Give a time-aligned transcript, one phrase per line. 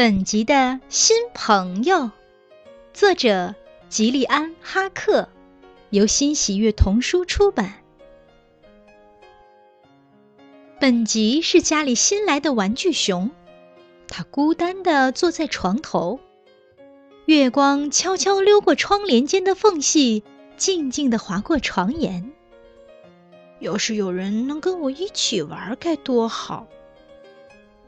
[0.00, 2.10] 本集的新朋友，
[2.94, 3.54] 作者
[3.90, 5.28] 吉利安·哈克，
[5.90, 7.74] 由新喜悦童书出版。
[10.80, 13.30] 本集是家里新来的玩具熊，
[14.08, 16.18] 它孤单的坐在床头，
[17.26, 20.24] 月光悄悄溜过窗帘间的缝隙，
[20.56, 22.32] 静静的划过床沿。
[23.58, 26.66] 要是有人能跟我一起玩，该多好！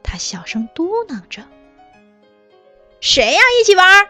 [0.03, 1.41] 他小声嘟囔着。
[3.05, 3.41] 谁呀？
[3.59, 4.09] 一起玩？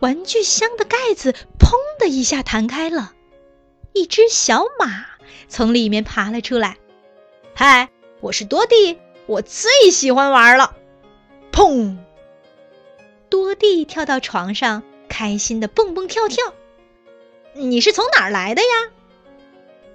[0.00, 3.14] 玩具箱的盖子砰的一下弹开了，
[3.92, 5.06] 一只小马
[5.46, 6.76] 从里面爬了出来。
[7.54, 7.88] 嗨，
[8.20, 10.74] 我是多蒂，我最喜欢玩了。
[11.52, 11.96] 砰！
[13.30, 16.52] 多蒂跳到床上，开心的蹦蹦跳跳。
[17.52, 18.90] 你是从哪儿来的呀？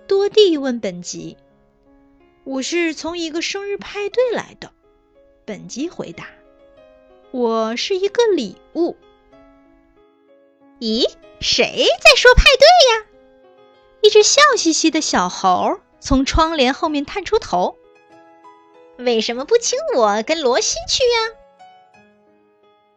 [0.08, 1.36] 多蒂问本吉。
[2.46, 4.72] 我是从一个生日派对来的。
[5.44, 6.28] 本吉回答。
[7.32, 8.98] 我是一个礼物。
[10.82, 13.06] 咦，谁在说派对呀？
[14.02, 17.78] 一只笑嘻嘻的小猴从窗帘后面探出头。
[18.98, 22.04] 为什么不请我跟罗西去呀？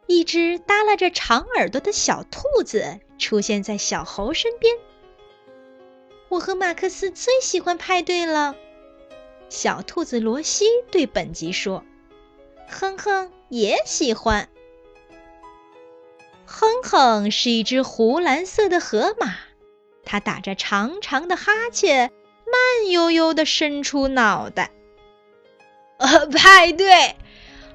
[0.07, 4.77] 一只耷拉着长耳朵的小兔子出现在小猴身边。
[6.27, 8.55] 我和马克思最喜欢派对了。
[9.47, 11.85] 小兔子罗西对本吉说。
[12.67, 14.49] 哼哼也喜欢。
[16.45, 19.35] 哼哼是一只湖蓝色的河马，
[20.05, 22.11] 它打着长长的哈欠，
[22.45, 24.71] 慢悠悠地伸出脑袋。
[25.97, 27.15] 呃，派对！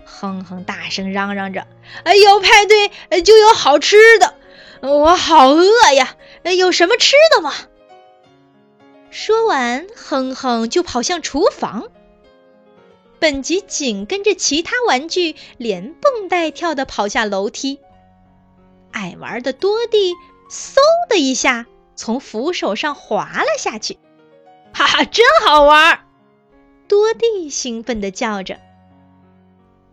[0.05, 1.67] 哼哼大声嚷嚷着
[2.05, 4.35] ：“哎有派对就有好吃的，
[4.83, 6.17] 我好饿呀！
[6.57, 7.53] 有什么吃的吗？”
[9.11, 11.89] 说完，哼哼就跑向厨房。
[13.21, 17.79] 本吉紧跟着其他玩具，连蹦带跳的跑下楼梯。
[18.93, 20.15] 爱玩的多蒂
[20.51, 20.77] 嗖
[21.09, 23.99] 的一下从扶手上滑了下去，
[24.73, 26.07] 哈哈，真好玩！
[26.89, 28.59] 多蒂兴奋地叫着。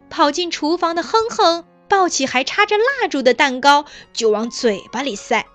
[0.10, 5.46] 跑进厨房的哼哼抱起还插着蜡烛的蛋糕就往嘴巴里塞。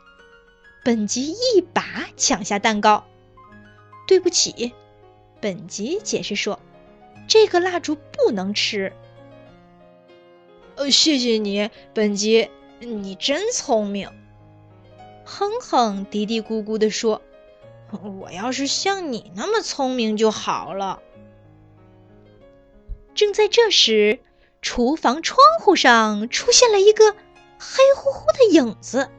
[0.84, 1.84] 本吉一把
[2.16, 3.06] 抢下蛋糕，
[4.06, 4.72] 对不起，
[5.40, 6.60] 本吉解释说。
[7.26, 8.92] 这个蜡烛不能吃。
[10.76, 12.50] 呃，谢谢你，本吉，
[12.80, 14.10] 你真聪明。
[15.24, 17.22] 哼哼嘀嘀咕咕地说
[18.20, 21.00] ：“我要是像你那么聪明就好了。”
[23.14, 24.20] 正在这时，
[24.62, 29.10] 厨房窗户上出现了一个黑乎乎的影子，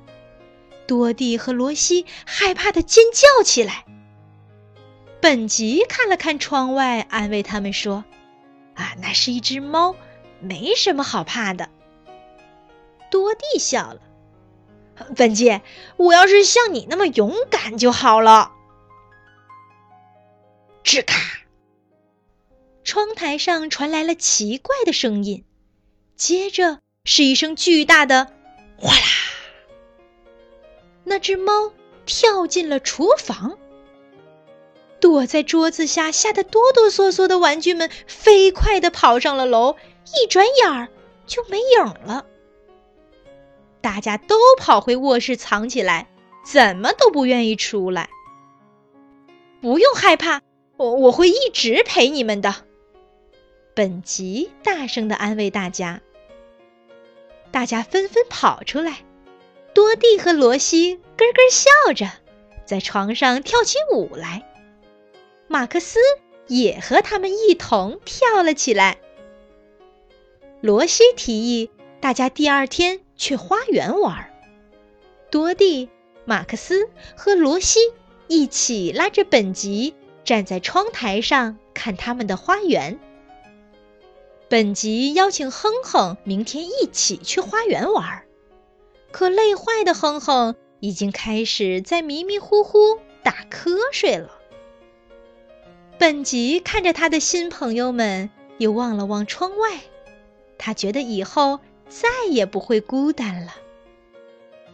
[0.87, 3.85] 多蒂和罗西害怕的尖叫起来。
[5.23, 8.03] 本吉看了看窗外，安慰他们说
[8.75, 9.95] ：“啊，那是一只猫，
[10.41, 11.69] 没什么好怕的。”
[13.09, 14.01] 多蒂笑了
[15.15, 15.61] ：“本吉，
[15.95, 18.51] 我要是像你那么勇敢就好了。”
[20.83, 21.39] 吱咔，
[22.83, 25.45] 窗台上传来了奇怪的声音，
[26.17, 28.33] 接着是一声巨大的
[28.75, 28.99] “哗啦”，
[31.05, 31.71] 那只猫
[32.05, 33.57] 跳进了厨房。
[35.03, 39.75] 躲在桌子下吓得哆哆嗦嗦的玩具们飞快地跑上了楼，
[40.05, 40.87] 一转眼儿
[41.27, 42.25] 就没影了。
[43.81, 46.07] 大家都跑回卧室藏起来，
[46.45, 48.09] 怎么都不愿意出来。
[49.59, 50.39] 不用害怕，
[50.77, 52.55] 我我会一直陪你们的。
[53.75, 55.99] 本吉大声地安慰大家。
[57.51, 58.99] 大家纷纷跑出来，
[59.73, 62.09] 多蒂和罗西咯咯笑着，
[62.63, 64.49] 在床上跳起舞来。
[65.47, 65.99] 马克思
[66.47, 68.97] 也和他们一同跳了起来。
[70.61, 74.29] 罗西提议大家第二天去花园玩。
[75.29, 75.89] 多蒂、
[76.25, 77.79] 马克思和罗西
[78.27, 82.99] 一起拉着本吉站在窗台上看他们的花园。
[84.47, 88.23] 本吉邀请哼哼明天一起去花园玩，
[89.11, 94.39] 可累坏的哼哼已经开始在迷迷糊糊打瞌睡了。
[96.03, 99.79] 本吉看着他的新朋友们，又望了望窗外，
[100.57, 103.53] 他觉得以后再也不会孤单了。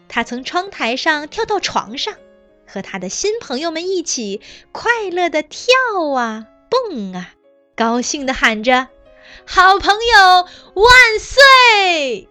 [0.07, 2.15] 他从窗台上跳到床上，
[2.65, 4.41] 和他的新朋友们一起
[4.71, 5.75] 快乐的跳
[6.15, 7.35] 啊蹦啊，
[7.75, 8.87] 高兴的喊着
[9.45, 12.27] ：“好朋友万岁！”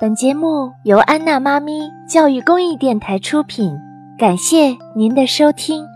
[0.00, 3.76] 本节目由安娜妈咪教育公益电台出品。
[4.16, 5.93] 感谢您的收听。